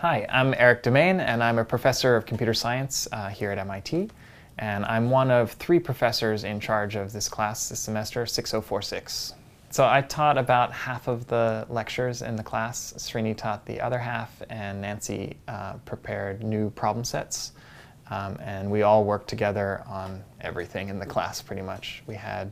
Hi, 0.00 0.24
I'm 0.30 0.54
Eric 0.56 0.82
Demaine, 0.82 1.20
and 1.20 1.44
I'm 1.44 1.58
a 1.58 1.64
professor 1.66 2.16
of 2.16 2.24
computer 2.24 2.54
science 2.54 3.06
uh, 3.12 3.28
here 3.28 3.50
at 3.50 3.58
MIT. 3.58 4.08
And 4.56 4.82
I'm 4.86 5.10
one 5.10 5.30
of 5.30 5.52
three 5.52 5.78
professors 5.78 6.42
in 6.42 6.58
charge 6.58 6.96
of 6.96 7.12
this 7.12 7.28
class 7.28 7.68
this 7.68 7.80
semester, 7.80 8.24
6046. 8.24 9.34
So 9.68 9.86
I 9.86 10.00
taught 10.00 10.38
about 10.38 10.72
half 10.72 11.06
of 11.06 11.26
the 11.26 11.66
lectures 11.68 12.22
in 12.22 12.34
the 12.34 12.42
class. 12.42 12.94
Srini 12.96 13.36
taught 13.36 13.66
the 13.66 13.78
other 13.78 13.98
half, 13.98 14.42
and 14.48 14.80
Nancy 14.80 15.36
uh, 15.48 15.74
prepared 15.84 16.42
new 16.42 16.70
problem 16.70 17.04
sets. 17.04 17.52
Um, 18.08 18.38
and 18.40 18.70
we 18.70 18.80
all 18.80 19.04
worked 19.04 19.28
together 19.28 19.84
on 19.86 20.24
everything 20.40 20.88
in 20.88 20.98
the 20.98 21.04
class 21.04 21.42
pretty 21.42 21.60
much. 21.60 22.02
We 22.06 22.14
had, 22.14 22.50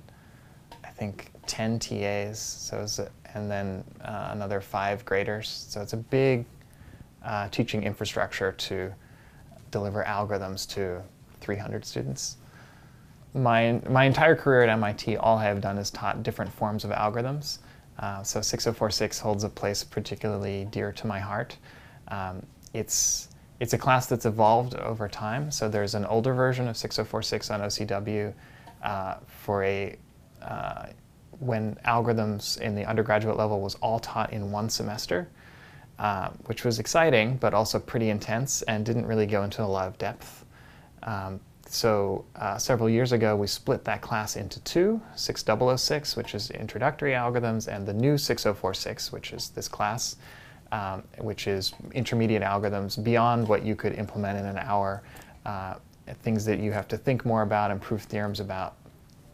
I 0.84 0.90
think, 0.90 1.32
10 1.46 1.78
TAs, 1.78 2.38
so 2.38 2.84
a, 2.98 3.08
and 3.34 3.50
then 3.50 3.84
uh, 4.02 4.28
another 4.32 4.60
five 4.60 5.02
graders. 5.06 5.48
So 5.48 5.80
it's 5.80 5.94
a 5.94 5.96
big 5.96 6.44
uh, 7.28 7.48
teaching 7.50 7.82
infrastructure 7.82 8.52
to 8.52 8.92
deliver 9.70 10.02
algorithms 10.02 10.66
to 10.70 11.02
300 11.40 11.84
students. 11.84 12.38
My, 13.34 13.80
my 13.88 14.04
entire 14.04 14.34
career 14.34 14.62
at 14.62 14.70
MIT, 14.70 15.18
all 15.18 15.36
I 15.36 15.44
have 15.44 15.60
done 15.60 15.76
is 15.76 15.90
taught 15.90 16.22
different 16.22 16.50
forms 16.50 16.84
of 16.84 16.90
algorithms. 16.90 17.58
Uh, 17.98 18.22
so 18.22 18.40
6046 18.40 19.18
holds 19.18 19.44
a 19.44 19.48
place 19.50 19.84
particularly 19.84 20.66
dear 20.70 20.90
to 20.92 21.06
my 21.06 21.18
heart. 21.18 21.58
Um, 22.08 22.44
it's, 22.72 23.28
it's 23.60 23.74
a 23.74 23.78
class 23.78 24.06
that's 24.06 24.24
evolved 24.24 24.74
over 24.76 25.06
time. 25.06 25.50
So 25.50 25.68
there's 25.68 25.94
an 25.94 26.06
older 26.06 26.32
version 26.32 26.66
of 26.66 26.78
6046 26.78 27.50
on 27.50 27.60
OCW 27.60 28.32
uh, 28.82 29.16
for 29.26 29.64
a 29.64 29.98
uh, 30.40 30.86
when 31.40 31.76
algorithms 31.86 32.60
in 32.60 32.74
the 32.74 32.84
undergraduate 32.84 33.36
level 33.36 33.60
was 33.60 33.74
all 33.76 34.00
taught 34.00 34.32
in 34.32 34.50
one 34.50 34.68
semester. 34.68 35.28
Uh, 35.98 36.30
which 36.46 36.64
was 36.64 36.78
exciting, 36.78 37.36
but 37.38 37.52
also 37.52 37.76
pretty 37.76 38.08
intense 38.08 38.62
and 38.62 38.86
didn't 38.86 39.04
really 39.04 39.26
go 39.26 39.42
into 39.42 39.64
a 39.64 39.66
lot 39.66 39.88
of 39.88 39.98
depth. 39.98 40.44
Um, 41.02 41.40
so 41.66 42.24
uh, 42.36 42.56
several 42.56 42.88
years 42.88 43.10
ago, 43.10 43.34
we 43.34 43.48
split 43.48 43.84
that 43.86 44.00
class 44.00 44.36
into 44.36 44.60
two, 44.60 45.00
6006, 45.16 46.14
which 46.14 46.36
is 46.36 46.52
introductory 46.52 47.14
algorithms, 47.14 47.66
and 47.66 47.84
the 47.84 47.92
new 47.92 48.16
6046, 48.16 49.10
which 49.10 49.32
is 49.32 49.48
this 49.50 49.66
class, 49.66 50.14
um, 50.70 51.02
which 51.18 51.48
is 51.48 51.74
intermediate 51.92 52.42
algorithms 52.42 53.02
beyond 53.02 53.48
what 53.48 53.64
you 53.64 53.74
could 53.74 53.94
implement 53.94 54.38
in 54.38 54.46
an 54.46 54.58
hour, 54.58 55.02
uh, 55.46 55.74
things 56.22 56.44
that 56.44 56.60
you 56.60 56.70
have 56.70 56.86
to 56.86 56.96
think 56.96 57.26
more 57.26 57.42
about 57.42 57.72
and 57.72 57.82
prove 57.82 58.02
theorems 58.02 58.38
about. 58.38 58.76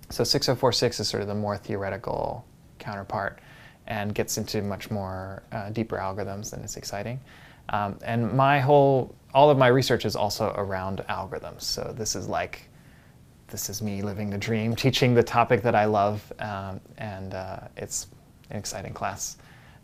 So 0.09 0.25
6046 0.25 0.99
is 0.99 1.09
sort 1.09 1.21
of 1.21 1.29
the 1.29 1.35
more 1.35 1.59
theoretical 1.59 2.43
counterpart 2.79 3.39
and 3.87 4.15
gets 4.15 4.39
into 4.39 4.63
much 4.63 4.91
more 4.91 5.43
uh, 5.53 5.71
deeper 5.71 5.97
algorithms 5.97 6.53
and 6.53 6.65
it's 6.65 6.77
exciting. 6.77 7.21
Um, 7.71 7.99
and 8.05 8.33
my 8.33 8.61
whole, 8.61 9.15
all 9.33 9.51
of 9.51 9.59
my 9.59 9.69
research 9.69 10.05
is 10.05 10.17
also 10.17 10.53
around 10.57 11.05
algorithms. 11.09 11.63
So 11.63 11.95
this 11.97 12.15
is 12.15 12.29
like, 12.29 12.69
this 13.49 13.69
is 13.69 13.83
me 13.83 14.03
living 14.03 14.31
the 14.31 14.39
dream, 14.39 14.75
teaching 14.85 15.15
the 15.15 15.23
topic 15.23 15.63
that 15.63 15.75
I 15.75 15.85
love, 15.85 16.33
um, 16.39 16.81
and 16.99 17.35
uh, 17.35 17.61
it's 17.77 18.09
an 18.51 18.59
exciting 18.59 18.93
class. 18.93 19.37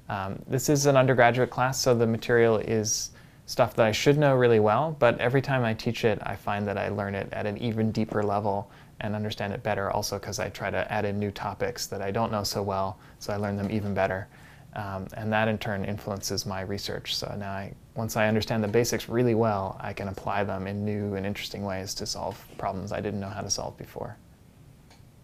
Um, 0.09 0.43
this 0.49 0.69
is 0.69 0.87
an 0.87 0.97
undergraduate 0.97 1.51
class, 1.51 1.81
so 1.81 1.95
the 1.95 2.07
material 2.07 2.59
is 2.59 3.11
stuff 3.51 3.75
that 3.75 3.85
I 3.85 3.91
should 3.91 4.17
know 4.17 4.37
really 4.37 4.61
well, 4.61 4.95
but 5.01 5.19
every 5.19 5.43
time 5.43 5.65
I 5.65 5.75
teach 5.75 6.05
it, 6.05 6.21
I 6.23 6.37
find 6.37 6.69
that 6.69 6.79
I 6.79 6.89
learn 6.89 7.17
it 7.17 7.29
at 7.33 7.47
an 7.47 7.59
even 7.59 7.91
deeper 7.91 8.23
level 8.23 8.71
and 9.01 9.17
understand 9.17 9.53
it 9.53 9.61
better 9.65 9.91
also 9.91 10.21
because 10.21 10.39
I 10.39 10.51
try 10.51 10.71
to 10.71 10.93
add 10.93 11.05
in 11.05 11.19
new 11.19 11.33
topics 11.33 11.89
that 11.89 12.01
I 12.01 12.13
don't 12.13 12.31
know 12.31 12.45
so 12.45 12.63
well, 12.63 13.01
so 13.19 13.33
I 13.33 13.37
learn 13.39 13.57
them 13.57 13.69
even 13.69 13.93
better. 13.93 14.29
Um, 14.77 15.09
and 15.15 15.33
that 15.33 15.49
in 15.49 15.59
turn 15.59 15.85
influences 15.85 16.47
my 16.47 16.61
research. 16.61 17.17
So 17.17 17.35
now, 17.37 17.51
I, 17.51 17.73
once 17.97 18.17
I 18.17 18.29
understand 18.29 18.63
the 18.63 18.69
basics 18.69 19.09
really 19.09 19.35
well, 19.35 19.77
I 19.81 19.95
can 19.95 20.07
apply 20.07 20.45
them 20.45 20.69
in 20.69 20.85
new 20.85 21.17
and 21.17 21.27
interesting 21.27 21.65
ways 21.65 21.93
to 21.95 22.07
solve 22.07 22.41
problems 22.57 22.93
I 22.93 23.01
didn't 23.01 23.19
know 23.19 23.31
how 23.31 23.41
to 23.41 23.51
solve 23.51 23.77
before. 23.77 24.17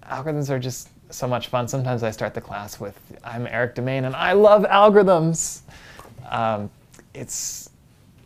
Algorithms 0.04 0.50
are 0.50 0.58
just 0.58 0.88
so 1.10 1.28
much 1.28 1.46
fun. 1.46 1.68
Sometimes 1.68 2.02
I 2.02 2.10
start 2.10 2.34
the 2.34 2.40
class 2.40 2.80
with, 2.80 2.98
I'm 3.22 3.46
Eric 3.46 3.76
Demaine 3.76 4.04
and 4.04 4.16
I 4.16 4.32
love 4.32 4.64
algorithms. 4.64 5.60
Um, 6.28 6.70
it's, 7.14 7.70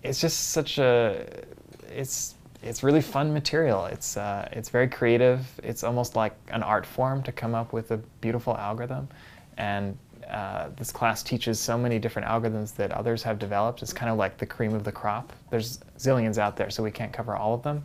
it's 0.02 0.20
just 0.20 0.50
such 0.50 0.78
a, 0.78 1.44
it's 1.90 2.34
it's 2.62 2.82
really 2.82 3.00
fun 3.00 3.32
material. 3.32 3.86
It's, 3.86 4.16
uh, 4.16 4.48
it's 4.52 4.68
very 4.68 4.88
creative. 4.88 5.46
It's 5.62 5.82
almost 5.82 6.14
like 6.14 6.36
an 6.48 6.62
art 6.62 6.84
form 6.84 7.22
to 7.22 7.32
come 7.32 7.54
up 7.54 7.72
with 7.72 7.90
a 7.90 7.96
beautiful 8.20 8.56
algorithm. 8.56 9.08
And 9.56 9.96
uh, 10.28 10.68
this 10.76 10.92
class 10.92 11.22
teaches 11.22 11.58
so 11.58 11.78
many 11.78 11.98
different 11.98 12.28
algorithms 12.28 12.74
that 12.76 12.92
others 12.92 13.22
have 13.22 13.38
developed. 13.38 13.82
It's 13.82 13.92
kind 13.92 14.10
of 14.10 14.18
like 14.18 14.36
the 14.36 14.46
cream 14.46 14.74
of 14.74 14.84
the 14.84 14.92
crop. 14.92 15.32
There's 15.50 15.78
zillions 15.98 16.38
out 16.38 16.56
there, 16.56 16.70
so 16.70 16.82
we 16.82 16.90
can't 16.90 17.12
cover 17.12 17.34
all 17.34 17.54
of 17.54 17.62
them. 17.62 17.84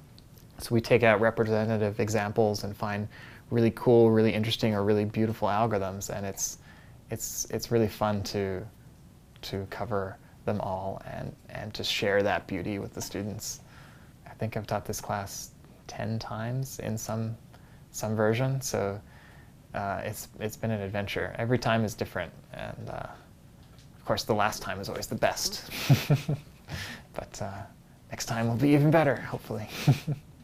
So 0.58 0.76
we 0.76 0.82
take 0.82 1.04
out 1.04 1.22
representative 1.22 2.00
examples 2.00 2.64
and 2.64 2.76
find 2.76 3.08
really 3.52 3.72
cool, 3.76 4.12
really 4.12 4.34
interesting, 4.34 4.76
or 4.76 4.84
really 4.84 5.06
beautiful 5.06 5.48
algorithms, 5.48 6.10
and 6.10 6.26
it's, 6.26 6.60
it's, 7.12 7.46
it's 7.50 7.72
really 7.72 7.88
fun 7.88 8.24
to, 8.24 8.66
to 9.44 9.68
cover 9.70 10.18
them 10.46 10.62
all 10.62 11.02
and, 11.06 11.36
and 11.50 11.74
to 11.74 11.84
share 11.84 12.24
that 12.24 12.48
beauty 12.48 12.80
with 12.80 12.94
the 12.94 13.02
students. 13.02 13.62
I 14.26 14.32
think 14.32 14.58
I've 14.58 14.68
taught 14.68 14.86
this 14.86 15.02
class 15.02 15.52
10 15.88 16.20
times 16.20 16.80
in 16.80 16.98
some, 16.98 17.36
some 17.92 18.16
version, 18.16 18.62
so 18.62 19.00
uh, 19.74 20.02
it's, 20.04 20.30
it's 20.40 20.58
been 20.58 20.72
an 20.72 20.82
adventure. 20.82 21.36
Every 21.38 21.60
time 21.60 21.84
is 21.84 21.94
different, 21.94 22.32
and 22.54 22.90
uh, 22.90 23.08
of 23.98 24.06
course, 24.06 24.24
the 24.24 24.36
last 24.36 24.62
time 24.62 24.80
is 24.80 24.88
always 24.90 25.08
the 25.08 25.16
best. 25.16 25.70
but 27.14 27.42
uh, 27.42 27.52
next 28.12 28.26
time 28.28 28.48
will 28.48 28.56
be 28.56 28.70
even 28.70 28.92
better, 28.92 29.16
hopefully. 29.16 29.68